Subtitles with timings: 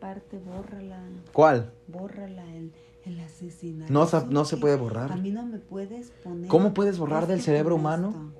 [0.00, 1.00] parte, bórrala.
[1.32, 1.72] ¿Cuál?
[1.86, 2.72] Bórrala, el,
[3.04, 3.92] el asesinato.
[3.92, 4.60] No, sa- ¿Eso no se qué?
[4.62, 5.12] puede borrar.
[5.12, 6.48] A mí no me puedes poner.
[6.48, 8.32] ¿Cómo puedes borrar del cerebro humano?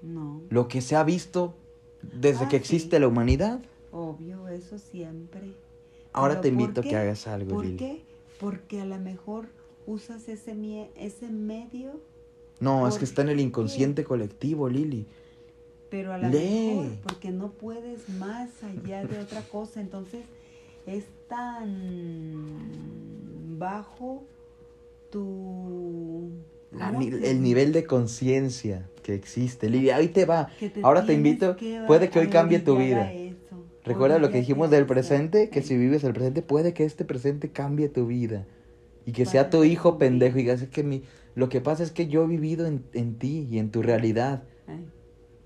[0.00, 1.54] No, Lo que se ha visto
[2.02, 2.62] desde Ah, que sí.
[2.62, 3.60] existe la humanidad.
[3.90, 5.52] obvio, eso siempre.
[6.12, 6.90] Ahora Pero te ¿por invito a qué?
[6.90, 7.76] que hagas algo, ¿Por Lili.
[7.76, 8.02] qué?
[8.38, 9.46] Porque a lo mejor
[9.86, 12.00] usas ese, mie- ese medio,
[12.60, 13.42] No, es ¿Por que está en el qué?
[13.42, 15.06] inconsciente colectivo, Lili.
[15.90, 19.80] pero a lo mejor porque no puedes más allá de otra cosa.
[19.80, 20.24] Entonces
[20.88, 22.48] es tan
[23.58, 24.24] bajo
[25.10, 26.30] tu...
[26.72, 29.70] La ¿cómo ni- te el nivel de conciencia que existe.
[29.70, 30.50] Lili, ahí te va.
[30.58, 33.10] te Ahora te invito, que puede que hoy cambie tu vida.
[33.84, 37.50] Recuerda lo que dijimos del presente, que si vives el presente, puede que este presente
[37.50, 38.46] cambie tu vida.
[39.06, 41.90] Y que sea tu hijo pendejo y digas, es que mi, lo que pasa es
[41.90, 44.42] que yo he vivido en, en ti y en tu realidad.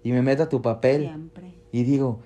[0.02, 1.54] Y me meto a tu papel siempre.
[1.70, 2.22] y digo,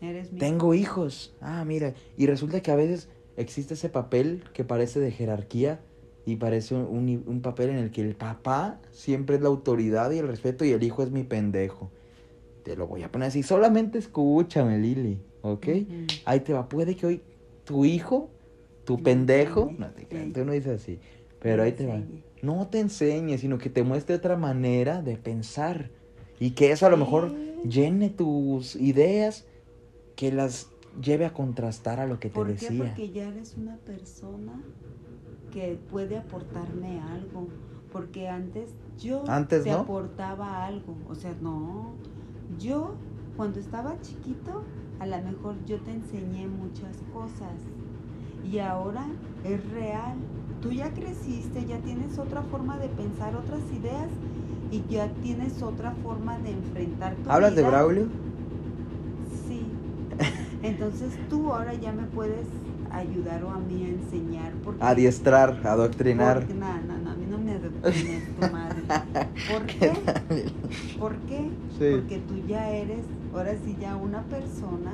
[0.00, 1.34] Eres mi tengo hijos.
[1.40, 1.94] Ah, mira.
[2.16, 5.80] Y resulta que a veces existe ese papel que parece de jerarquía
[6.26, 10.10] y parece un, un- un papel en el que el papá siempre es la autoridad
[10.10, 11.90] y el respeto y el hijo es mi pendejo.
[12.64, 13.42] Te lo voy a poner así.
[13.42, 15.66] Solamente escúchame, Lili, ¿ok?
[15.68, 16.06] Ujú.
[16.26, 16.68] Ahí te va.
[16.68, 17.22] Puede que hoy
[17.64, 18.28] tu hijo,
[18.84, 20.98] tu Me pendejo, no te creas, tú no dices así,
[21.40, 22.02] pero ahí te va.
[22.42, 25.90] No te enseñe, sino que te muestre otra manera de pensar
[26.38, 27.32] y que eso a lo mejor
[27.68, 29.44] llene tus ideas,
[30.18, 30.68] que las
[31.00, 32.52] lleve a contrastar a lo que te ¿Por qué?
[32.54, 32.86] decía.
[32.86, 34.52] Porque ya eres una persona
[35.52, 37.46] que puede aportarme algo.
[37.92, 39.78] Porque antes yo Antes, te ¿no?
[39.78, 40.96] aportaba algo.
[41.08, 41.92] O sea, no.
[42.58, 42.96] Yo,
[43.36, 44.64] cuando estaba chiquito,
[44.98, 47.54] a lo mejor yo te enseñé muchas cosas.
[48.42, 49.06] Y ahora
[49.44, 50.16] es real.
[50.60, 54.08] Tú ya creciste, ya tienes otra forma de pensar, otras ideas.
[54.72, 57.62] Y ya tienes otra forma de enfrentar tu ¿Hablas de.
[57.62, 58.08] Braulio?
[60.62, 62.46] Entonces tú ahora ya me puedes
[62.90, 64.52] ayudar o a mí a enseñar.
[64.64, 66.38] Porque, Adiestrar, adoctrinar.
[66.40, 68.82] porque- no, no, no, a mí no me adoctrines tu madre.
[69.50, 69.92] ¿Por qué?
[70.98, 71.50] ¿Por qué?
[71.78, 71.90] Sí.
[71.92, 74.92] Porque tú ya eres, ahora sí, ya una persona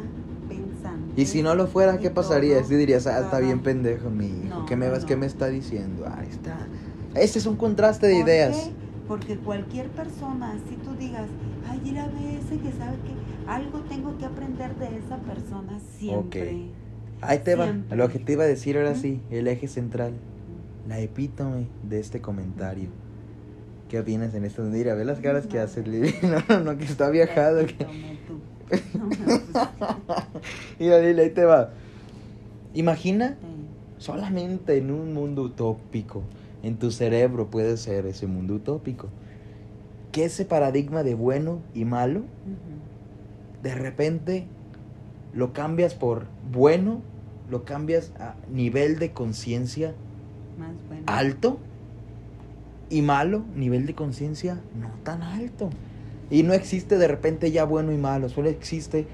[0.49, 1.21] pensante.
[1.21, 2.63] Y si no lo fuera, ¿qué pasaría?
[2.65, 4.61] Si dirías, ah, está bien pendejo mi hijo.
[4.61, 6.05] No, ¿Qué, me, no, vas- ¿Qué me está diciendo?
[6.07, 6.59] Ahí está.
[7.15, 8.57] Ese es un contraste de ¿Por ideas.
[8.57, 8.73] qué?
[9.09, 11.29] Porque cualquier persona, si tú digas,
[11.71, 13.14] ay, mira, ese que sabe que
[13.47, 16.71] algo tengo que aprender de esa persona siempre.
[17.21, 17.73] Ahí te va.
[17.91, 20.13] Lo que te iba a decir ahora sí, el eje central,
[20.89, 22.89] la epítome de este comentario.
[23.89, 24.63] ¿Qué opinas en esto?
[24.63, 26.15] Mira, ve las caras que hace Lili.
[26.23, 27.67] No, no, no, que está viajado.
[27.67, 27.75] Que...
[27.75, 28.41] tú.
[28.99, 29.61] No pusiste.
[30.79, 31.71] Mira, Lili, ahí te va.
[32.75, 33.37] Imagina
[33.99, 36.23] solamente en un mundo utópico,
[36.63, 39.09] en tu cerebro puede ser ese mundo utópico,
[40.13, 42.23] que ese paradigma de bueno y malo.
[43.65, 44.45] De repente
[45.33, 47.01] lo cambias por bueno,
[47.51, 49.95] lo cambias a nivel de conciencia
[50.57, 51.03] bueno.
[51.07, 51.59] alto
[52.91, 55.71] y malo, nivel de conciencia no tan alto.
[56.31, 59.07] Y no existe de repente ya bueno y malo, solo existe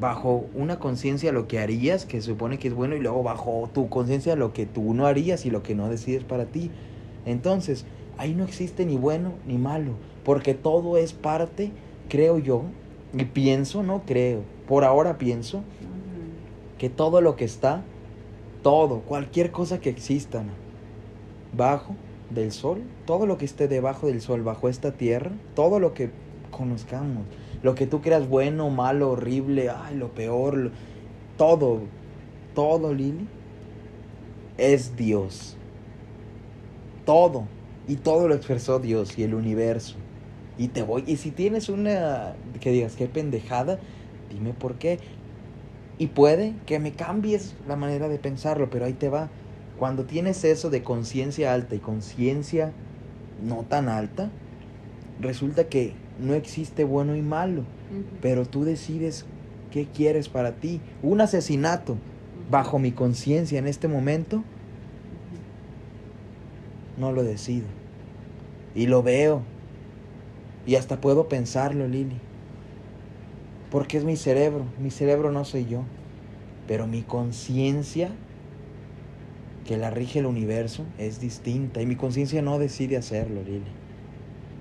[0.00, 3.68] bajo una conciencia lo que harías, que se supone que es bueno, y luego bajo
[3.74, 6.70] tu conciencia lo que tú no harías y lo que no decides para ti.
[7.26, 7.84] Entonces,
[8.18, 9.94] ahí no existe ni bueno ni malo,
[10.24, 11.72] porque todo es parte,
[12.08, 12.62] creo yo,
[13.12, 15.62] y pienso, no creo, por ahora pienso,
[16.78, 17.82] que todo lo que está,
[18.62, 20.52] todo, cualquier cosa que exista ¿no?
[21.56, 21.94] bajo
[22.30, 26.10] del sol, todo lo que esté debajo del sol, bajo esta tierra, todo lo que
[26.50, 27.24] conozcamos,
[27.62, 30.70] lo que tú creas bueno, malo, horrible, ay, lo peor, lo-
[31.36, 31.80] todo,
[32.54, 33.26] todo, Lili,
[34.58, 35.56] es Dios.
[37.04, 37.44] Todo.
[37.86, 39.96] Y todo lo expresó Dios y el universo.
[40.58, 43.78] Y te voy, y si tienes una que digas qué pendejada,
[44.28, 44.98] dime por qué.
[45.98, 49.30] Y puede que me cambies la manera de pensarlo, pero ahí te va.
[49.78, 52.72] Cuando tienes eso de conciencia alta y conciencia
[53.42, 54.30] no tan alta,
[55.20, 57.62] resulta que no existe bueno y malo,
[58.20, 59.24] pero tú decides
[59.70, 60.80] qué quieres para ti.
[61.02, 61.96] Un asesinato
[62.50, 64.42] bajo mi conciencia en este momento,
[66.96, 67.66] no lo decido.
[68.74, 69.42] Y lo veo.
[70.68, 72.18] Y hasta puedo pensarlo, Lili.
[73.70, 74.66] Porque es mi cerebro.
[74.78, 75.80] Mi cerebro no soy yo.
[76.66, 78.10] Pero mi conciencia,
[79.66, 81.80] que la rige el universo, es distinta.
[81.80, 83.64] Y mi conciencia no decide hacerlo, Lili.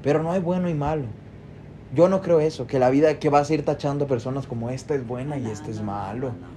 [0.01, 1.07] Pero no hay bueno y malo.
[1.94, 4.95] Yo no creo eso, que la vida que vas a ir tachando personas como esta
[4.95, 6.27] es buena y este es no, no, malo.
[6.30, 6.56] no.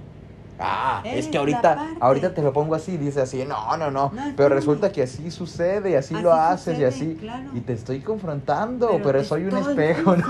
[0.63, 4.21] Ah, es que ahorita, ahorita te lo pongo así, dice así, no, no, no, No,
[4.35, 7.49] pero resulta que así sucede y así, Así lo haces y así, claro.
[7.53, 10.23] y te estoy confrontando, pero, soy un espejo, no,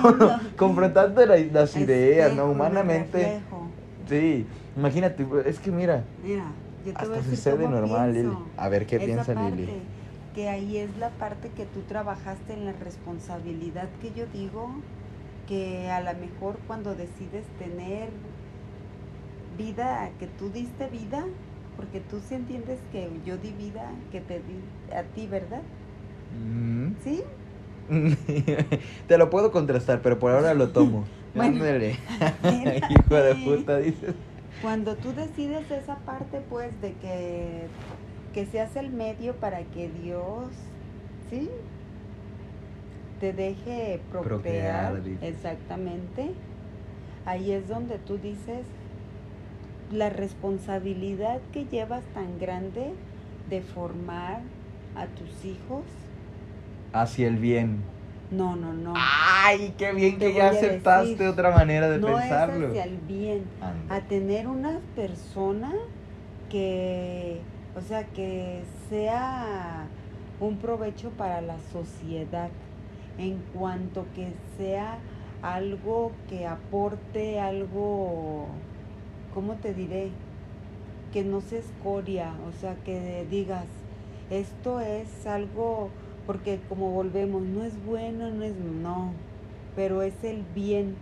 [0.58, 2.46] confrontando la- las ideas, ¿no?
[2.46, 3.42] Humanamente,
[4.08, 4.46] sí,
[4.76, 6.46] Imagínate, es que mira, Mira,
[6.86, 8.38] yo te hasta voy a decir sucede normal, Lili.
[8.58, 9.68] A ver qué piensa parte, Lili.
[10.34, 14.70] Que ahí es la parte que tú trabajaste en la responsabilidad que yo digo,
[15.50, 18.08] que a lo mejor cuando decides tener
[19.58, 21.26] vida, que tú diste vida,
[21.76, 25.62] porque tú sí entiendes que yo di vida, que te di a ti, ¿verdad?
[26.40, 26.94] Mm.
[27.04, 27.24] ¿Sí?
[29.08, 31.06] Te lo puedo contrastar, pero por ahora lo tomo.
[31.34, 31.64] Bueno.
[31.64, 34.16] Hijo de puta, dices.
[34.62, 37.68] Cuando tú decides esa parte, pues, de que,
[38.34, 40.50] que seas el medio para que Dios,
[41.30, 41.50] ¿sí?
[43.22, 44.92] Te deje procrear.
[44.92, 46.32] Procrear, exactamente.
[47.26, 48.66] Ahí es donde tú dices
[49.92, 52.94] la responsabilidad que llevas tan grande
[53.50, 54.42] de formar
[54.96, 55.84] a tus hijos.
[56.94, 57.82] Hacia el bien.
[58.32, 58.94] No, no, no.
[58.96, 62.68] Ay, qué bien Te que ya aceptaste decir, otra manera de no pensarlo.
[62.68, 63.44] es hacia el bien.
[63.90, 65.72] A tener una persona
[66.50, 67.42] que,
[67.76, 69.86] o sea, que sea
[70.40, 72.50] un provecho para la sociedad,
[73.18, 74.98] en cuanto que sea
[75.42, 78.48] algo que aporte algo,
[79.34, 80.10] ¿cómo te diré?
[81.14, 83.66] Que no se escoria, o sea, que digas,
[84.30, 85.90] esto es algo,
[86.26, 89.12] porque como volvemos, no es bueno, no es, no,
[89.76, 90.96] pero es el bien,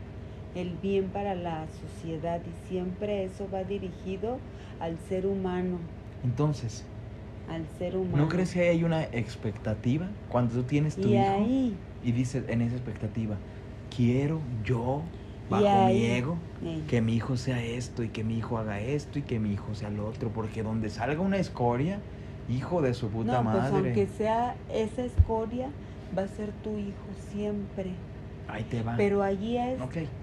[0.56, 4.38] el bien para la sociedad y siempre eso va dirigido
[4.80, 5.78] al ser humano,
[6.24, 6.84] Entonces,
[7.50, 8.18] al ser humano.
[8.18, 12.46] ¿no crees que hay una expectativa cuando tú tienes tu Y hijo ahí, y dices
[12.48, 13.36] en esa expectativa,
[13.96, 15.02] quiero yo,
[15.50, 19.20] Bajo mi ego, eh, que mi hijo sea esto y que mi hijo haga esto
[19.20, 22.00] y que mi hijo sea lo otro, porque donde salga una escoria,
[22.50, 25.70] hijo de su puta no, pues madre, aunque sea esa escoria,
[26.18, 27.92] va a ser tu hijo siempre.
[28.48, 28.96] ahí te va.
[28.98, 29.80] Pero allí es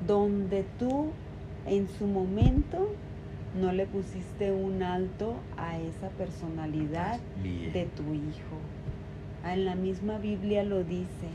[0.06, 1.06] donde tú
[1.67, 2.88] en su momento
[3.61, 7.73] no le pusiste un alto a esa personalidad Bien.
[7.73, 8.56] de tu hijo.
[9.44, 11.28] Ah, En la misma Biblia lo dice.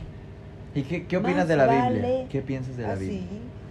[0.76, 2.28] ¿Y qué, qué opinas Más de la Biblia?
[2.30, 3.28] ¿Qué piensas de la Así, Biblia?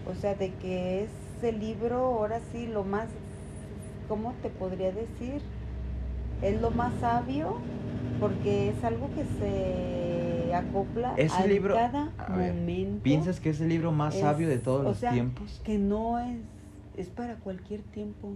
[0.06, 1.10] O sea, de que es
[1.42, 3.08] el libro, ahora sí, lo más,
[4.08, 5.42] ¿cómo te podría decir?
[6.42, 7.56] Es lo más sabio
[8.20, 13.02] porque es algo que se acopla Ese a libro- cada a ver, momento.
[13.02, 15.60] ¿Piensas que es el libro más Es- sabio de todos o los tiempos?
[15.64, 16.38] Que no es,
[16.96, 18.28] es para cualquier tiempo.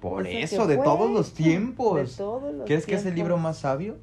[0.00, 2.10] Por O sea, que eso, de todos los tiempos.
[2.10, 3.96] De todos los ¿Crees que es el libro más sabio?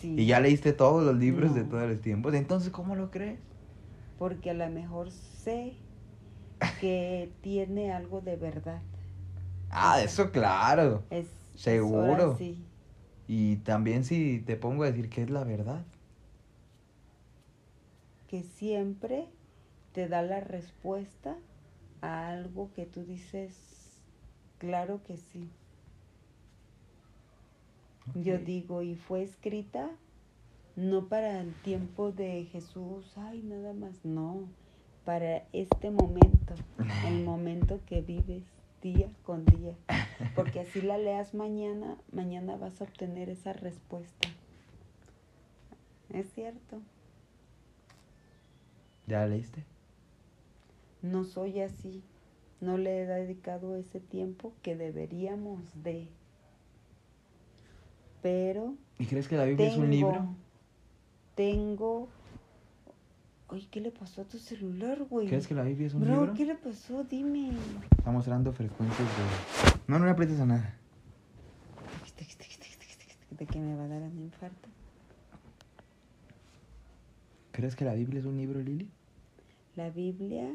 [0.00, 0.14] Sí.
[0.18, 2.34] Y ya leíste todos los libros de todos los tiempos.
[2.34, 3.38] Entonces, ¿cómo lo crees?
[4.22, 5.72] Porque a lo mejor sé
[6.80, 8.80] que tiene algo de verdad.
[9.70, 11.02] Ah, eso claro.
[11.10, 11.26] Es
[11.56, 12.32] Seguro.
[12.32, 12.56] es sí.
[13.26, 15.80] Y también si te pongo a decir que es la verdad.
[18.28, 19.26] que siempre
[19.92, 21.36] te da la respuesta
[22.00, 24.00] a algo que tú dices,
[24.58, 25.48] claro que sí.
[28.14, 29.90] Yo digo, y fue escrita
[30.76, 34.48] no para el tiempo de Jesús, ay, nada más, no,
[35.04, 36.54] para este momento,
[37.06, 38.44] el momento que vives
[38.82, 39.74] día con día.
[40.34, 44.28] Porque así la leas mañana, mañana vas a obtener esa respuesta.
[46.10, 46.80] Es cierto.
[49.06, 49.64] ¿Ya la leíste?
[51.00, 52.02] No soy así.
[52.60, 56.08] No le he dedicado ese tiempo que deberíamos de.
[58.22, 60.36] Pero ¿Y crees que la Biblia tengo, es un libro?
[61.34, 62.08] Tengo.
[63.48, 65.26] Ay, ¿qué le pasó a tu celular, güey?
[65.28, 66.34] ¿Crees que la Biblia es un Bro, libro?
[66.34, 67.04] ¿qué le pasó?
[67.04, 67.52] Dime.
[67.98, 69.72] Está mostrando frecuencias de...
[69.86, 70.74] No, no le aprietes a nada.
[73.30, 74.68] De que me va a dar un infarto.
[77.50, 78.88] ¿Crees que la Biblia es un libro, Lili?
[79.76, 80.48] La Biblia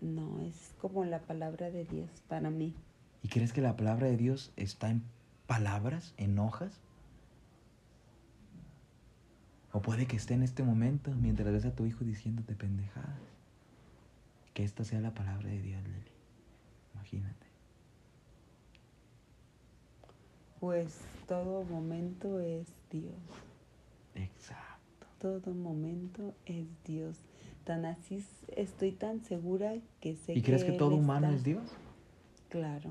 [0.00, 2.74] no es como la palabra de Dios para mí.
[3.22, 5.02] ¿Y crees que la palabra de Dios está en
[5.46, 6.80] palabras, en hojas?
[9.78, 13.20] O puede que esté en este momento mientras ves a tu hijo diciéndote pendejadas.
[14.52, 16.10] Que esta sea la palabra de Dios, Lili.
[16.94, 17.46] Imagínate.
[20.58, 23.14] Pues todo momento es Dios.
[24.16, 25.06] Exacto.
[25.20, 27.20] Todo momento es Dios.
[27.62, 31.70] Tan así estoy tan segura que sé ¿Y crees que todo humano es Dios?
[32.48, 32.90] Claro,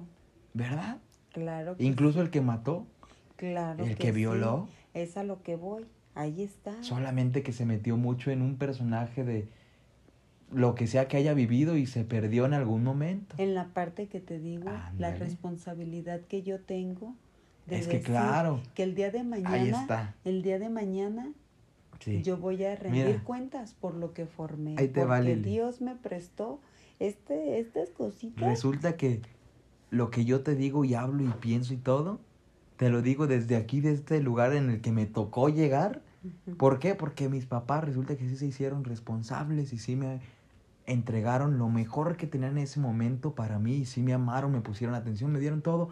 [0.54, 1.00] ¿Verdad?
[1.34, 1.76] claro.
[1.76, 2.88] que Incluso sí, el que mató,
[3.36, 4.14] claro el que que sí.
[4.14, 5.86] violó, Es a lo que voy.
[6.18, 6.82] Ahí está.
[6.84, 9.48] solamente que se metió mucho en un personaje de
[10.52, 13.36] lo que sea que haya vivido y se perdió en algún momento.
[13.38, 17.16] En la parte que te digo, la responsabilidad que yo tengo
[17.66, 20.16] de Es que claro, que el día de mañana, ahí está.
[20.24, 21.32] el día de mañana
[22.00, 22.22] Sí.
[22.22, 23.24] yo voy a rendir Mira.
[23.24, 24.76] cuentas por lo que formé.
[24.78, 25.36] Ahí te porque.
[25.36, 26.62] Dios me prestó
[27.00, 28.48] este, estas cositas.
[28.48, 29.22] Resulta que
[29.90, 32.20] lo que yo te digo y hablo y pienso y todo,
[32.78, 36.02] te lo digo desde aquí, de este lugar en el que me tocó llegar.
[36.58, 36.96] ¿Por qué?
[36.96, 40.22] Porque mis papás resulta que sí se hicieron responsables y sí me
[40.88, 44.62] entregaron lo mejor que tenían en ese momento para mí y sí me amaron, me
[44.62, 45.90] pusieron atención, me dieron todo.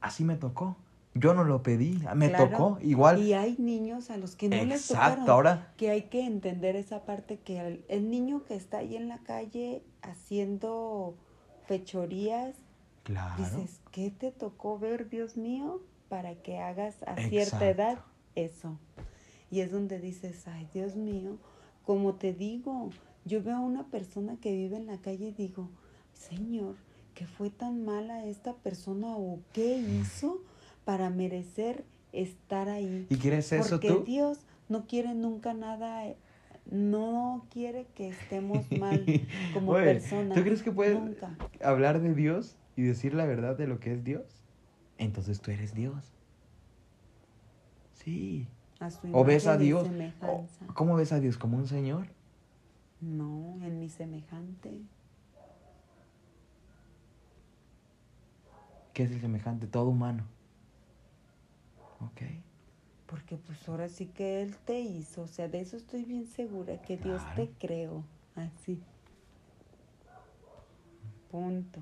[0.00, 0.76] Así me tocó.
[1.14, 3.22] Yo no lo pedí, me tocó igual.
[3.22, 5.30] Y hay niños a los que no les tocaron.
[5.30, 5.72] ahora.
[5.76, 9.84] Que hay que entender esa parte que el, niño que está ahí en la calle
[10.02, 11.14] haciendo
[11.66, 12.56] fechorías,
[13.04, 13.42] claro.
[13.42, 17.98] dices, ¿qué te tocó ver, Dios mío, para que hagas a cierta edad
[18.34, 18.76] eso?
[19.54, 21.38] Y es donde dices, ay, Dios mío,
[21.84, 22.90] como te digo,
[23.24, 25.68] yo veo a una persona que vive en la calle y digo,
[26.12, 26.74] Señor,
[27.14, 30.40] ¿qué fue tan mala esta persona o qué hizo?
[30.84, 33.06] para merecer estar ahí.
[33.08, 33.88] ¿Y quieres eso tú?
[33.88, 36.04] Porque Dios no quiere nunca nada,
[36.70, 39.04] no quiere que estemos mal
[39.54, 40.36] como personas.
[40.36, 40.98] ¿Tú crees que puedes
[41.62, 44.42] hablar de Dios y decir la verdad de lo que es Dios?
[44.98, 46.12] Entonces tú eres Dios.
[47.92, 48.46] Sí.
[49.12, 49.88] O ves a Dios.
[50.74, 51.36] ¿Cómo ves a Dios?
[51.36, 52.06] ¿Como un Señor?
[53.00, 54.82] No, en mi semejante.
[58.92, 59.66] ¿Qué es el semejante?
[59.66, 60.24] Todo humano.
[62.00, 62.22] Ok.
[63.06, 66.80] Porque pues ahora sí que Él te hizo, o sea, de eso estoy bien segura,
[66.80, 68.02] que Dios te creó,
[68.34, 68.80] así.
[71.30, 71.80] Punto.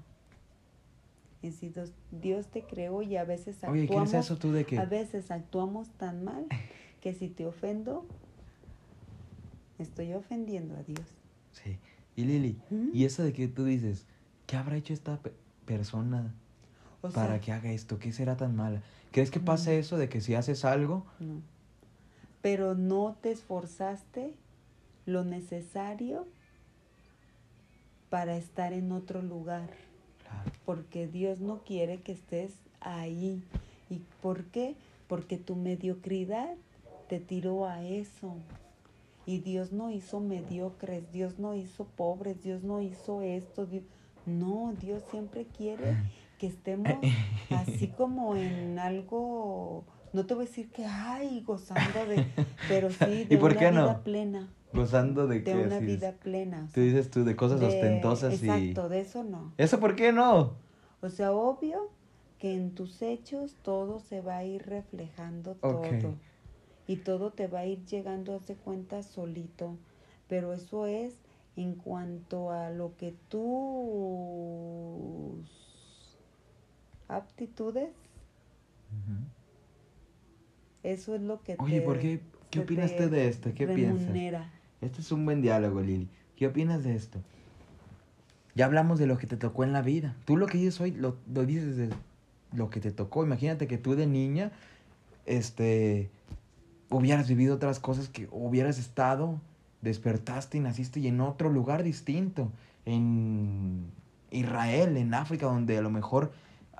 [1.42, 1.72] Y si
[2.10, 6.46] Dios, te creó y a veces actuamos, eso tú de a veces actuamos tan mal
[7.02, 8.06] que si te ofendo,
[9.78, 11.04] estoy ofendiendo a Dios.
[11.52, 11.76] Sí.
[12.14, 12.56] Y Lili,
[12.92, 14.06] ¿y eso de que tú dices,
[14.46, 15.18] ¿qué habrá hecho esta
[15.66, 16.32] persona
[17.12, 17.98] para que haga esto?
[17.98, 18.82] ¿Qué será tan mala?
[19.10, 21.04] ¿Crees que pase eso de que si haces algo?
[21.18, 21.42] No.
[22.40, 24.34] Pero no te esforzaste
[25.04, 26.26] lo necesario
[28.10, 29.70] para estar en otro lugar.
[30.64, 33.42] Porque Dios no quiere que estés ahí.
[33.90, 34.76] ¿Y por qué?
[35.08, 36.54] Porque tu mediocridad
[37.12, 38.36] te tiró a eso.
[39.26, 43.68] Y Dios no hizo mediocres, Dios no hizo pobres, Dios no hizo esto.
[44.24, 45.94] No, Dios siempre quiere
[46.38, 46.90] que estemos
[47.50, 52.24] así como en algo, no te voy a decir que, ay, gozando de,
[52.66, 54.48] pero sí de una vida plena.
[54.72, 56.70] Gozando de, de una vida plena.
[56.72, 58.48] Tú dices tú, de cosas ostentosas y...
[58.48, 59.52] Exacto, de eso no.
[59.58, 60.54] ¿Eso por qué no?
[61.02, 61.90] O sea, obvio
[62.38, 66.16] que en tus hechos todo se va a ir reflejando todo.
[66.86, 69.76] Y todo te va a ir llegando, hace cuenta, solito.
[70.28, 71.14] Pero eso es
[71.56, 74.62] en cuanto a lo que tú
[77.08, 77.90] aptitudes.
[80.82, 82.20] Eso es lo que Oye, ¿por qué?
[82.50, 83.52] ¿Qué opinas de esto?
[83.54, 84.14] ¿Qué piensas?
[84.80, 86.08] Este es un buen diálogo, Lili.
[86.36, 87.20] ¿Qué opinas de esto?
[88.54, 90.16] Ya hablamos de lo que te tocó en la vida.
[90.26, 91.88] Tú lo que dices hoy lo, lo dices de
[92.52, 93.24] lo que te tocó.
[93.24, 94.52] Imagínate que tú de niña,
[95.24, 96.10] este,
[96.92, 99.40] hubieras vivido otras cosas que hubieras estado,
[99.80, 102.52] despertaste y naciste y en otro lugar distinto.
[102.84, 103.90] En
[104.30, 106.32] Israel, en África, donde a lo mejor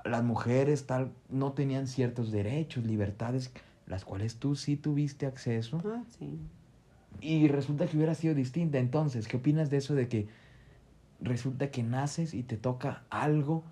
[0.05, 3.51] las mujeres tal no tenían ciertos derechos, libertades,
[3.87, 5.81] las cuales tú sí tuviste acceso.
[5.85, 6.39] Ah, sí.
[7.21, 8.79] Y resulta que hubiera sido distinta.
[8.79, 10.27] Entonces, ¿qué opinas de eso de que
[11.21, 13.63] resulta que naces y te toca algo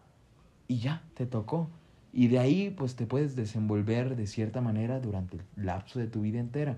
[0.68, 1.70] y ya, te tocó?
[2.14, 6.22] Y de ahí pues te puedes desenvolver de cierta manera durante el lapso de tu
[6.22, 6.78] vida entera.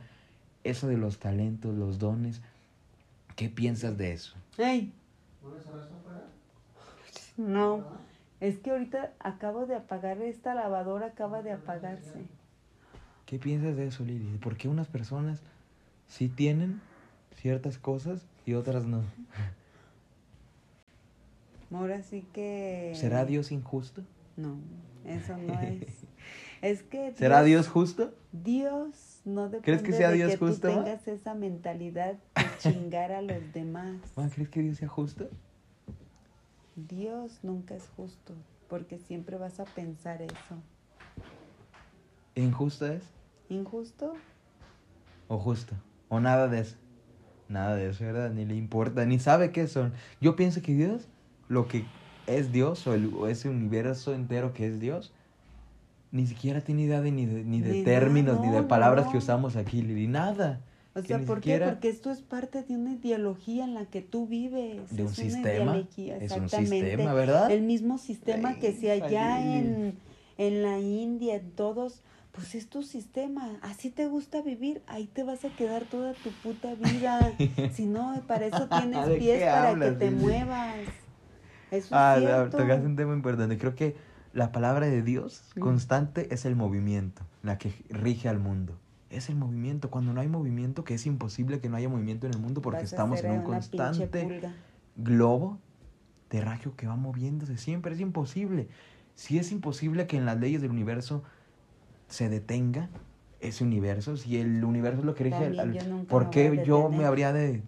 [0.64, 2.42] Eso de los talentos, los dones,
[3.36, 4.36] ¿qué piensas de eso?
[4.58, 4.94] ¡Ey!
[7.38, 7.84] No.
[8.40, 12.26] Es que ahorita acabo de apagar esta lavadora, acaba de apagarse.
[13.26, 14.38] ¿Qué piensas de eso, Lili?
[14.38, 15.42] ¿Por qué unas personas
[16.08, 16.82] sí tienen
[17.36, 19.02] ciertas cosas y otras no?
[21.74, 22.92] Ahora sí que...
[22.96, 24.04] ¿Será Dios injusto?
[24.38, 24.58] No,
[25.06, 25.88] eso no es.
[26.62, 27.14] es que...
[27.16, 28.14] ¿Será Dios justo?
[28.32, 32.46] Dios no depende ¿Crees que sea de Dios que justo, tú tengas esa mentalidad de
[32.60, 33.98] chingar a los demás.
[34.34, 35.30] ¿Crees que Dios sea justo?
[36.76, 38.34] Dios nunca es justo,
[38.68, 40.58] porque siempre vas a pensar eso.
[42.36, 43.04] ¿Injusto es?
[43.50, 44.14] ¿Injusto?
[45.28, 45.76] ¿O justo?
[46.10, 46.76] ¿O nada de eso?
[47.48, 48.32] Nada de eso, ¿verdad?
[48.32, 49.94] Ni le importa, ni sabe qué son.
[50.20, 51.08] Yo pienso que Dios,
[51.48, 51.86] lo que
[52.28, 55.12] es Dios, o, ese universo entero que es Dios,
[56.12, 59.56] ni siquiera tiene idea de, ni de, ni de términos, ni de palabras que usamos
[59.56, 60.62] aquí, ni nada.
[60.96, 61.60] O sea, ¿por qué?
[61.60, 64.96] Porque esto es parte de una ideología en la que tú vives.
[64.96, 65.84] De un sistema.
[65.98, 67.50] Es un sistema, ¿verdad?
[67.50, 69.96] El mismo sistema que si allá en,
[70.38, 73.58] en la India, todos, pues es tu sistema.
[73.64, 77.34] Así te gusta vivir, ahí te vas a quedar toda tu puta vida.
[77.74, 80.76] si no, para eso tienes pies para que te muevas.
[81.74, 82.58] Eso es Ah, cierto.
[82.58, 83.58] tocaste un tema importante.
[83.58, 83.96] Creo que
[84.32, 85.60] la palabra de Dios Mm.
[85.60, 88.78] constante es el movimiento, la que rige al mundo.
[89.10, 89.90] Es el movimiento.
[89.90, 92.82] Cuando no hay movimiento, que es imposible que no haya movimiento en el mundo porque
[92.82, 94.42] Vas estamos en un constante
[94.96, 95.60] globo
[96.28, 97.94] terráqueo que va moviéndose siempre.
[97.94, 98.68] Es imposible.
[99.16, 101.24] Si es imposible que en las leyes del universo
[102.08, 102.90] se detenga
[103.40, 107.34] ese universo, si el universo es lo que rige, al- ¿por qué yo me habría
[107.34, 107.62] de...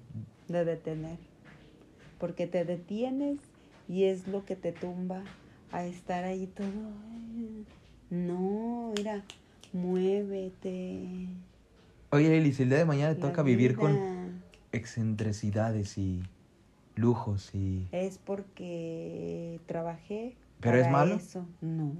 [0.48, 1.18] de detener.
[2.18, 3.38] Porque te detienes
[3.88, 5.24] y es lo que te tumba
[5.72, 6.68] a estar ahí todo.
[6.68, 7.65] "Ay,
[8.10, 9.24] No, mira,
[9.74, 11.27] muévete.
[12.12, 16.24] Oye, Lili, si el día de mañana te toca vivir con excentricidades y
[16.96, 17.88] lujos y...
[17.92, 20.38] Es porque trabajé.
[20.62, 21.15] ¿Pero es malo?
[21.15, 21.46] Eso.
[21.62, 21.92] No,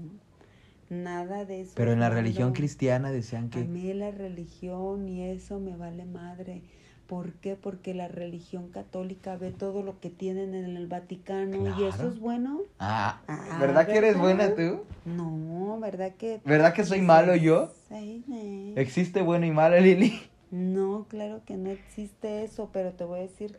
[0.88, 1.72] nada de eso.
[1.76, 3.64] Pero en la religión cristiana decían A que...
[3.64, 6.62] mí la religión y eso me vale madre.
[7.06, 7.54] ¿Por qué?
[7.54, 12.18] Porque la religión católica ve todo lo que tienen en el Vaticano y eso es
[12.18, 12.62] bueno.
[12.80, 14.80] Ah, Ah, ¿verdad que eres buena tú?
[15.04, 16.40] No, ¿verdad que?
[16.44, 17.70] ¿Verdad que soy malo yo?
[17.90, 18.72] Ne.
[18.76, 20.20] ¿Existe bueno y malo, Lili?
[20.50, 23.58] No, claro que no existe eso, pero te voy a decir,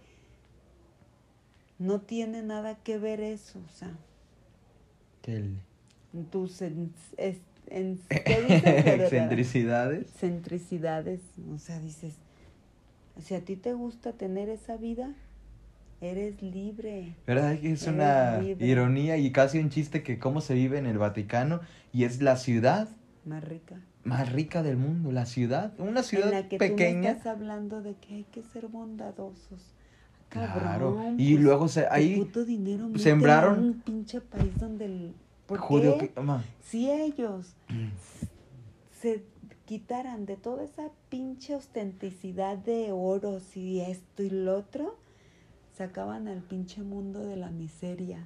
[1.80, 3.92] no tiene nada que ver eso, o sea,
[5.22, 5.44] ¿Qué,
[6.32, 7.38] tus en- es-
[7.70, 8.86] en- ¿qué dices?
[8.88, 10.08] Excentricidades.
[10.12, 11.20] centricidades,
[11.54, 12.16] o sea, dices,
[13.20, 15.14] si a ti te gusta tener esa vida,
[16.02, 17.16] eres libre.
[17.26, 18.66] ¿Verdad es Eres una libre.
[18.68, 21.62] ironía y casi un chiste que cómo se vive en el Vaticano
[21.94, 22.88] y es la ciudad
[23.26, 23.76] Más rica.
[24.04, 27.12] más rica del mundo, la ciudad, una ciudad en la que tú me pequeña.
[27.12, 29.74] estás hablando de que hay que ser bondadosos.
[30.30, 30.60] Claro,
[30.96, 35.14] Cabrón, y pues, luego se- ahí puto dinero sembraron- un pinche país donde el
[35.46, 36.12] ¿Por qué?
[36.14, 36.22] que-
[36.62, 37.56] Si ellos
[39.02, 39.24] se
[39.68, 44.98] quitaran de toda esa pinche ostenticidad de oros y esto y lo otro,
[45.78, 48.26] sacaban al pinche mundo de la miseria.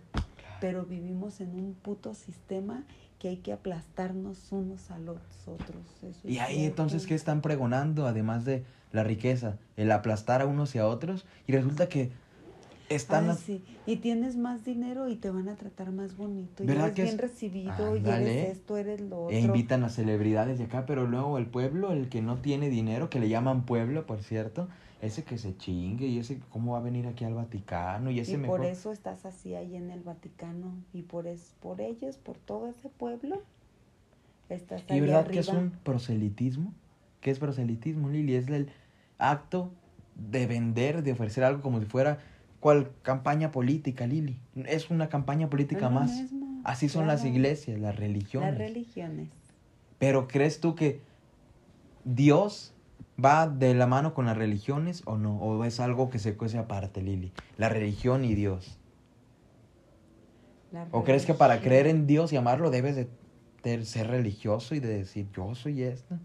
[0.62, 2.84] Pero vivimos en un puto sistema
[3.18, 5.18] que hay que aplastarnos unos a los
[5.48, 5.84] otros.
[6.04, 8.06] Eso Y ahí entonces, ¿qué están pregonando?
[8.06, 11.26] Además de la riqueza, el aplastar a unos y a otros.
[11.48, 12.12] Y resulta que
[12.96, 13.30] están...
[13.30, 13.64] Ay, sí.
[13.86, 16.64] Y tienes más dinero y te van a tratar más bonito.
[16.64, 19.36] Y ¿Verdad eres que es- bien recibido y eres esto, eres lo otro.
[19.36, 23.10] E invitan a celebridades de acá, pero luego el pueblo, el que no tiene dinero,
[23.10, 24.68] que le llaman pueblo, por cierto,
[25.02, 28.34] ese que se chingue y ese cómo va a venir aquí al Vaticano y ese
[28.34, 28.60] y mejor...
[28.60, 30.74] por eso estás así ahí en el Vaticano.
[30.94, 33.42] Y por, es, por ellos, por todo ese pueblo,
[34.50, 35.34] estás ahí ¿Y verdad arriba.
[35.34, 36.74] que es un proselitismo?
[37.22, 38.36] ¿Qué es proselitismo, Lili?
[38.36, 38.70] Es el
[39.18, 39.72] acto
[40.16, 42.20] de vender, de ofrecer algo como si fuera
[42.62, 44.40] cual campaña política, Lili.
[44.56, 46.12] Es una campaña política más.
[46.12, 48.52] mismo, Así son las iglesias, las religiones.
[48.52, 49.30] Las religiones.
[49.98, 51.02] Pero ¿crees tú que
[52.06, 52.74] Dios
[53.24, 55.38] va de la mano con las religiones o no?
[55.38, 57.34] ¿O es algo que se cuece aparte, Lili?
[57.58, 58.78] La religión y Dios.
[60.72, 63.10] La ¿O crees que para creer en Dios y amarlo debes de,
[63.64, 66.20] de ser religioso y de decir yo soy esto?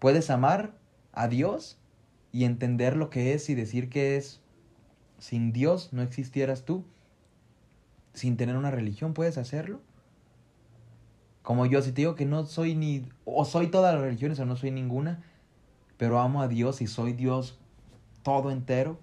[0.00, 0.74] ¿Puedes amar
[1.12, 1.78] a Dios
[2.32, 4.42] y entender lo que es y decir que es
[5.18, 6.84] sin Dios no existieras tú?
[8.14, 9.80] Sin tener una religión, ¿puedes hacerlo?
[11.42, 14.46] Como yo, si te digo que no soy ni, o soy todas las religiones o
[14.46, 15.22] no soy ninguna,
[15.96, 17.58] pero amo a Dios y soy Dios
[18.22, 18.98] todo entero,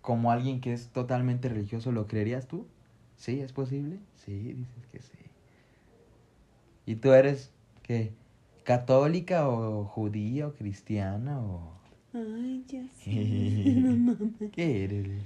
[0.00, 2.66] como alguien que es totalmente religioso, ¿lo creerías tú?
[3.16, 3.40] ¿Sí?
[3.40, 3.98] ¿Es posible?
[4.16, 5.18] Sí, dices que sí.
[6.86, 8.14] ¿Y tú eres qué?
[8.64, 11.79] ¿Católica o judía o cristiana o
[12.12, 13.14] Ay, ya sé.
[13.82, 14.52] no mames.
[14.52, 15.24] qué eres?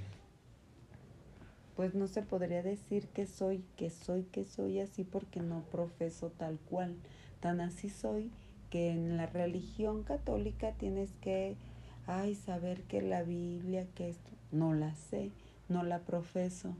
[1.75, 6.31] Pues no se podría decir que soy, que soy, que soy así porque no profeso
[6.31, 6.95] tal cual.
[7.39, 8.31] Tan así soy
[8.71, 11.57] que en la religión católica tienes que,
[12.07, 15.31] ay, saber que la Biblia, que esto, no la sé,
[15.69, 16.75] no la profeso.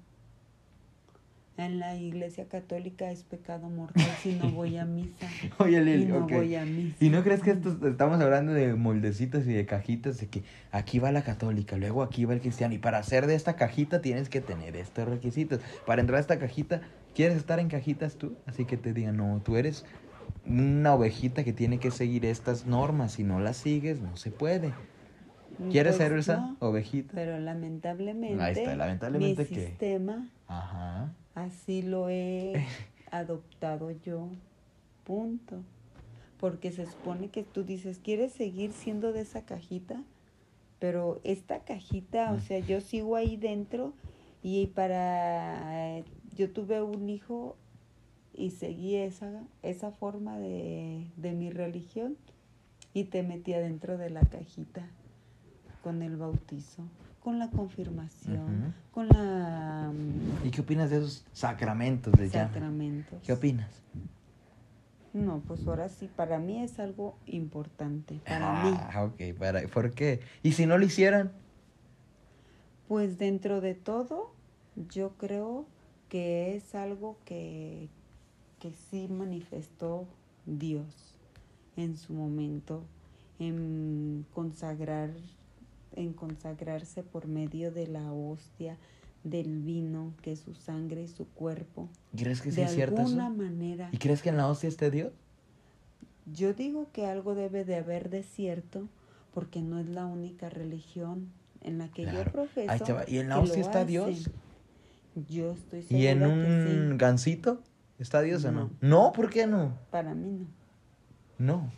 [1.58, 5.26] En la iglesia católica es pecado mortal si no voy a misa.
[5.60, 6.98] Oye, Y Lili, no voy a misa.
[7.00, 10.20] ¿Y no crees que esto, estamos hablando de moldecitos y de cajitas?
[10.20, 12.74] De que aquí va la católica, luego aquí va el cristiano.
[12.74, 15.62] Y para hacer de esta cajita tienes que tener estos requisitos.
[15.86, 16.82] Para entrar a esta cajita,
[17.14, 18.36] ¿quieres estar en cajitas tú?
[18.46, 19.86] Así que te digan, no, tú eres
[20.46, 23.14] una ovejita que tiene que seguir estas normas.
[23.14, 24.74] Si no las sigues, no se puede.
[25.72, 27.14] ¿Quieres Pues ser esa no, ovejita?
[27.16, 31.14] Pero lamentablemente, Ahí está, lamentablemente mi que- sistema Ajá.
[31.36, 32.54] Así lo he
[33.12, 34.30] adoptado yo.
[35.04, 35.62] Punto.
[36.40, 40.02] Porque se supone que tú dices, ¿quieres seguir siendo de esa cajita?
[40.80, 42.42] Pero esta cajita, o Mm.
[42.42, 43.94] sea, yo sigo ahí dentro
[44.44, 46.02] y para...
[46.36, 47.56] Yo tuve un hijo
[48.34, 52.18] y seguí esa, esa forma de, de mi religión
[52.94, 54.86] y te metí adentro de la cajita
[55.82, 56.84] con el bautizo,
[57.26, 63.20] con la confirmación, con la mm, ¿Y qué opinas de esos sacramentos de sacramentos.
[63.26, 63.82] ¿Qué opinas?
[65.12, 68.78] No, pues ahora sí, para mí es algo importante, para mí.
[68.80, 70.20] ah, ok, para, ¿por qué?
[70.44, 71.32] ¿Y si no lo hicieran?
[72.88, 74.32] Pues dentro de todo,
[74.92, 75.66] yo creo
[76.10, 77.90] que es algo que,
[78.60, 80.06] que sí manifestó
[80.46, 81.16] Dios
[81.76, 82.84] en su momento,
[83.40, 85.10] en consagrar,
[85.94, 88.78] en consagrarse por medio de la hostia,
[89.24, 91.90] del vino, que es su sangre y su cuerpo.
[92.16, 93.36] ¿Crees que sí de es cierto alguna eso?
[93.36, 93.90] manera.
[93.92, 95.12] ¿Y crees que en la hostia esté Dios?
[96.32, 98.88] Yo digo que algo debe de haber de cierto,
[99.34, 101.30] porque no es la única religión
[101.62, 102.26] en la que Claro.
[102.26, 102.72] yo profeso.
[102.72, 103.04] Ahí te va.
[103.08, 103.88] ¿Y en la que hostia está hacen.
[103.88, 104.30] Dios?
[105.30, 106.98] Yo estoy segura ¿Y en que un sí.
[106.98, 107.62] gansito
[108.00, 108.70] está Dios o no?
[108.82, 109.06] No.
[109.06, 109.78] No, ¿por qué no?
[109.92, 110.46] Para mí
[111.40, 111.62] no.
[111.64, 111.72] No.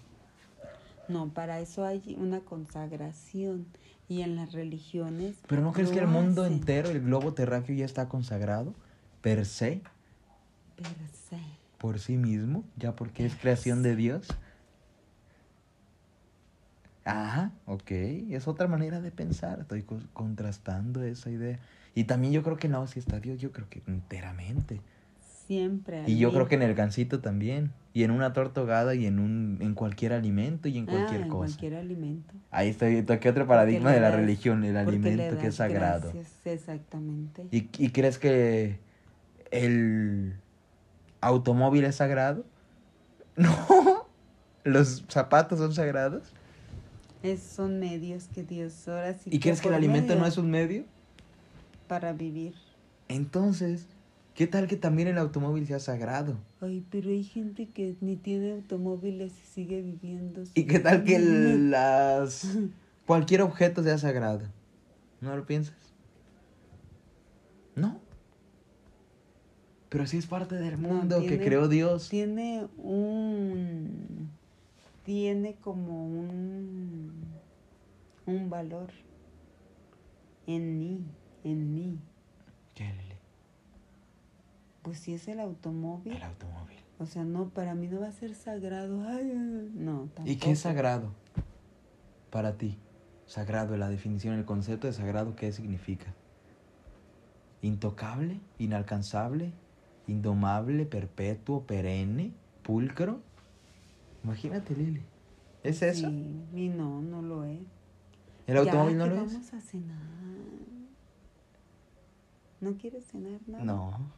[1.07, 3.65] No, para eso hay una consagración.
[4.09, 5.35] Y en las religiones.
[5.47, 8.73] ¿Pero no crees que el mundo hacen entero, el globo terráqueo ya está consagrado?
[9.21, 9.81] Per se,
[10.75, 10.85] per
[11.29, 11.37] se.
[11.77, 14.27] por sí mismo, ya porque es creación de Dios.
[17.03, 17.91] Ajá, ok,
[18.31, 21.59] es otra manera de pensar, estoy co- contrastando esa idea.
[21.95, 24.81] Y también yo creo que en la hostia está Dios, yo creo que enteramente.
[25.47, 26.03] Siempre.
[26.05, 27.71] Y yo creo que en el gansito también.
[27.97, 31.23] Y en una torta ahogada y en un en cualquier alimento y en cualquier ah,
[31.23, 31.47] en cosa.
[31.47, 32.31] cualquier alimento.
[32.51, 36.11] Ahí estoy, toqué otro paradigma de la das- religión, el alimento que es sagrado.
[36.13, 37.47] gracias, exactamente.
[37.49, 38.77] ¿Y, ¿Y crees que
[39.49, 40.35] el
[41.21, 42.45] automóvil es sagrado?
[43.35, 44.05] No.
[44.63, 46.21] ¿Los zapatos son sagrados?
[47.23, 50.51] Es, son medios que Dios ahora sí ¿Y crees que el alimento no es un
[50.51, 50.83] medio?
[51.87, 52.53] Para vivir.
[53.07, 53.87] Entonces,
[54.37, 56.37] ¿qué tal que también el automóvil sea sagrado?
[56.61, 60.43] Ay, pero hay gente que ni tiene automóviles y sigue viviendo.
[60.53, 62.47] ¿Y qué tal que el- las
[63.07, 64.41] cualquier objeto sea sagrado?
[65.21, 65.75] ¿No lo piensas?
[67.75, 67.99] No.
[69.89, 72.07] Pero sí es parte del No, mundo que creó Dios.
[72.09, 74.29] Tiene un.
[75.03, 77.11] Tiene como un.
[78.27, 78.91] Un valor.
[80.45, 81.01] En mí.
[81.43, 81.97] En mí.
[82.75, 83.06] ¿Qué, Lili?
[84.87, 86.13] Pues si es el automóvil.
[86.15, 86.77] El automóvil.
[86.97, 89.05] O sea, no, para mí no va a ser sagrado.
[89.05, 89.33] Ay,
[89.75, 90.29] no, tampoco.
[90.29, 91.11] ¿Y qué es sagrado
[92.31, 92.77] para ti?
[93.25, 96.13] Sagrado, la definición, el concepto de sagrado, ¿qué significa?
[97.61, 99.51] Intocable, inalcanzable,
[100.07, 102.31] indomable, perpetuo, perenne,
[102.63, 103.19] pulcro.
[104.23, 105.01] Imagínate, Lili.
[105.63, 106.07] ¿Es eso?
[106.09, 107.59] Sí, y no, no lo es.
[108.47, 109.33] ¿El Ya, automóvil no lo es?
[109.33, 109.97] vamos a cenar.
[112.61, 113.65] ¿No quieres cenar nada?
[113.65, 114.15] No.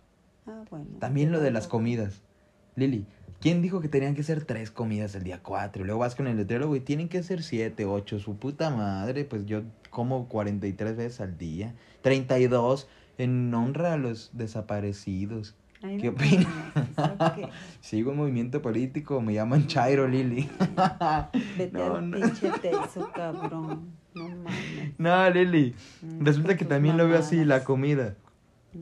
[0.49, 0.85] Ah, bueno.
[0.99, 2.21] También lo de las comidas.
[2.75, 3.05] Lili,
[3.41, 5.83] ¿quién dijo que tenían que ser tres comidas el día cuatro?
[5.83, 8.19] Y luego vas con el letrero, güey, tienen que ser siete, ocho.
[8.19, 11.73] Su puta madre, pues yo como 43 veces al día.
[12.01, 15.55] 32 en honra a los desaparecidos.
[15.81, 17.49] Ay, ¿Qué no opinas?
[17.81, 20.49] Sigo en movimiento político, me llaman Chairo, Lili.
[21.57, 22.17] Vete No, al no.
[22.19, 23.91] pinche teso, cabrón.
[24.13, 24.93] No mames.
[24.97, 25.75] No, Lili.
[26.01, 28.15] Mm, Resulta que también lo veo así, la comida.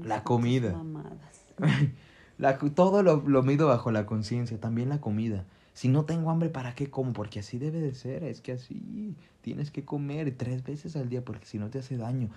[0.04, 0.72] La comida.
[0.74, 1.27] mamadas.
[2.38, 5.46] La, todo lo, lo mido bajo la conciencia, también la comida.
[5.74, 7.14] Si no tengo hambre, ¿para qué como?
[7.14, 11.26] Porque así debe de ser, es que así tienes que comer tres veces al día
[11.26, 12.30] porque si no te hace daño.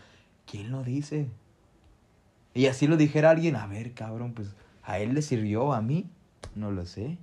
[0.46, 1.28] ¿Quién lo dice?
[2.54, 6.06] Y así lo dijera alguien, a ver, cabrón, pues a él le sirvió, a mí,
[6.54, 7.18] no lo sé.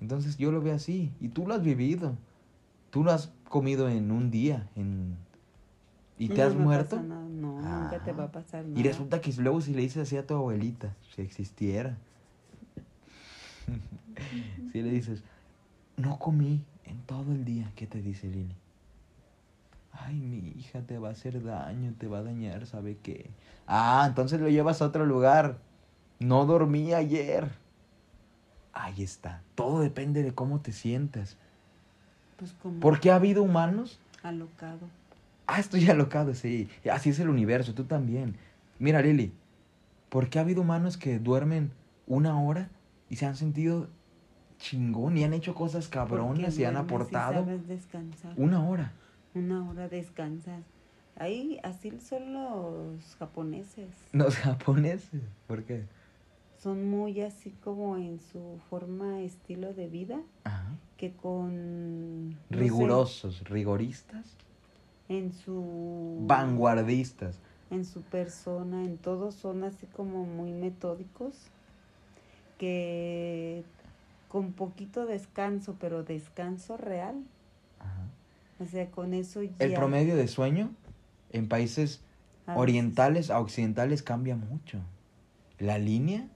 [0.00, 2.16] Entonces yo lo veo así, y tú lo has vivido.
[2.90, 5.16] Tú lo has comido en un día, en...
[6.20, 6.96] ¿Y te No has muerto?
[6.96, 8.78] pasa nada, No, nunca te va a pasar nada.
[8.78, 11.96] Y resulta que luego si le dices así a tu abuelita, si existiera,
[14.72, 15.22] si le dices,
[15.96, 18.54] no comí en todo el día, ¿qué te dice Lili?
[19.92, 23.30] Ay, mi hija te va a hacer daño, te va a dañar, ¿sabe qué?
[23.66, 25.56] Ah, entonces lo llevas a otro lugar.
[26.18, 27.50] No dormí ayer.
[28.74, 29.42] Ahí está.
[29.54, 31.38] Todo depende de cómo te sientas.
[32.36, 34.99] Pues como Porque ha habido humanos alocado.
[35.52, 36.68] Ah, estoy alocado, sí.
[36.90, 38.36] Así es el universo, tú también.
[38.78, 39.32] Mira, Lili,
[40.08, 41.72] ¿por qué ha habido humanos que duermen
[42.06, 42.70] una hora
[43.08, 43.88] y se han sentido
[44.58, 48.34] chingón y han hecho cosas cabronas y han aportado descansar.
[48.36, 48.92] una hora?
[49.34, 50.62] Una hora descansas.
[51.16, 53.88] Ahí así son los japoneses.
[54.12, 55.84] Los japoneses, ¿por qué?
[56.56, 60.76] Son muy así como en su forma, estilo de vida, Ajá.
[60.96, 62.30] que con...
[62.30, 64.36] no sé, Rigurosos, rigoristas,
[65.10, 66.18] en su...
[66.20, 67.40] vanguardistas.
[67.70, 71.34] En su persona, en todo son así como muy metódicos,
[72.58, 73.64] que
[74.28, 77.16] con poquito descanso, pero descanso real.
[77.80, 78.06] Ajá.
[78.60, 79.52] O sea, con eso ya...
[79.58, 80.70] El promedio de sueño
[81.32, 82.02] en países
[82.46, 84.78] A orientales a occidentales cambia mucho.
[85.58, 86.28] La línea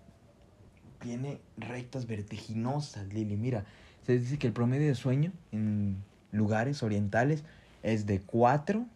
[0.99, 3.37] tiene rectas vertiginosas, Lili.
[3.37, 3.65] Mira,
[4.03, 7.45] se dice que el promedio de sueño en lugares orientales
[7.85, 8.87] es de 4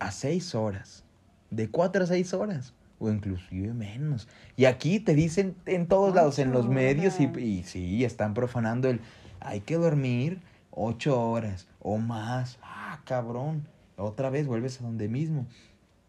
[0.00, 1.04] a 6 horas.
[1.50, 2.74] De 4 a 6 horas.
[2.98, 4.28] O inclusive menos.
[4.56, 9.00] Y aquí te dicen en todos lados, en los medios, y, sí, están profanando el...
[9.40, 10.40] Hay que dormir
[10.72, 12.58] 8 horas o más.
[12.62, 13.66] Ah, cabrón.
[13.96, 15.46] Otra vez vuelves a donde mismo.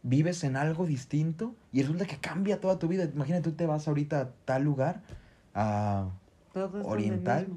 [0.03, 3.05] Vives en algo distinto y resulta que cambia toda tu vida.
[3.05, 5.01] Imagínate, tú te vas ahorita a tal lugar,
[5.53, 6.09] a
[6.53, 7.47] Todo oriental.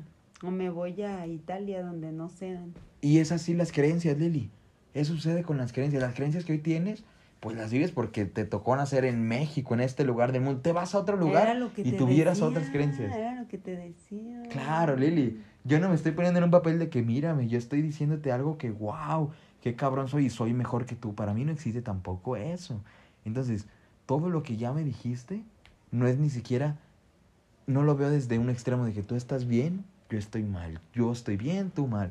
[0.43, 2.75] O me voy a Italia donde no sean.
[3.05, 4.49] Y es así las creencias, Lili.
[4.95, 6.03] Eso sucede con las creencias.
[6.03, 7.05] Las creencias que hoy tienes,
[7.39, 10.63] pues las vives porque te tocó nacer en México, en este lugar del mundo.
[10.63, 13.15] Te vas a otro lugar y tuvieras decía, otras creencias.
[13.15, 14.45] Era lo que te decía.
[14.49, 15.39] Claro, Lili.
[15.65, 18.57] Yo no me estoy poniendo en un papel de que mírame, yo estoy diciéndote algo
[18.57, 21.15] que, wow, qué cabrón soy y soy mejor que tú.
[21.15, 22.81] Para mí no existe tampoco eso.
[23.27, 23.67] Entonces,
[24.07, 25.43] todo lo que ya me dijiste
[25.91, 26.79] no es ni siquiera,
[27.67, 30.81] no lo veo desde un extremo de que tú estás bien, yo estoy mal.
[30.95, 32.11] Yo estoy bien, tú mal.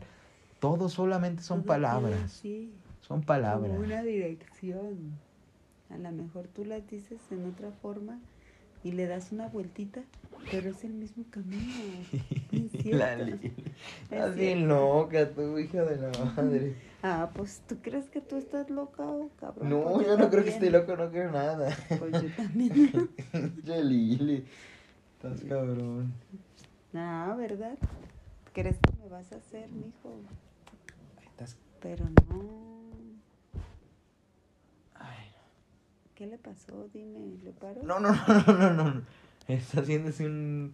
[0.63, 2.32] Todo solamente son Todo palabras.
[2.32, 2.71] sí,
[3.02, 3.69] Son palabras.
[3.73, 5.12] Como una dirección.
[5.89, 8.17] A lo mejor tú las dices en otra forma
[8.82, 10.04] y le das una vueltita,
[10.52, 11.67] pero es el mismo camino.
[12.54, 12.86] Es.
[12.86, 13.17] La
[14.04, 16.76] Estás bien loca, tú, hija de la madre.
[17.06, 19.69] Ah, pues tú crees que tú estás loca o cabrón.
[19.69, 21.76] No, Pues yo no creo que esté loco, no creo nada.
[21.99, 23.10] Pues yo también.
[23.65, 24.45] Che, Lili.
[25.17, 26.13] Estás cabrón.
[26.93, 27.78] Ah, ¿verdad?
[28.54, 30.15] ¿Crees que me vas a hacer, mijo?
[31.83, 32.39] Pero no.
[34.95, 35.27] Ay.
[36.15, 36.87] ¿Qué le pasó?
[36.93, 37.83] Dime, ¿le paro?
[37.83, 39.01] No, no, no, no, no, no.
[39.49, 40.73] Está haciéndose un.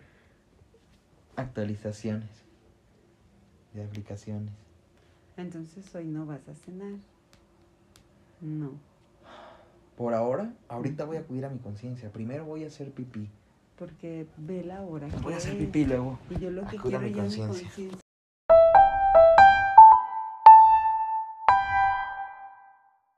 [1.35, 2.29] Actualizaciones.
[3.73, 4.53] De aplicaciones.
[5.35, 6.93] Entonces hoy no vas a cenar.
[8.41, 8.73] No.
[9.97, 12.11] Por ahora, ahorita voy a acudir a mi conciencia.
[12.11, 13.27] Primero voy a hacer pipí.
[13.77, 15.07] Porque ve la hora.
[15.23, 15.59] Voy a hacer es.
[15.59, 16.19] pipí luego.
[16.29, 17.97] Y yo lo que Acuda a quiero mi conciencia.